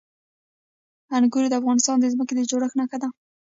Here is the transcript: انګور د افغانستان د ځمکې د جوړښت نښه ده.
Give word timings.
انګور 1.17 1.45
د 1.49 1.53
افغانستان 1.59 1.97
د 1.99 2.05
ځمکې 2.13 2.33
د 2.35 2.41
جوړښت 2.49 2.75
نښه 2.79 2.97
ده. 3.01 3.09